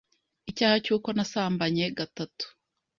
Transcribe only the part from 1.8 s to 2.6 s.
gatatu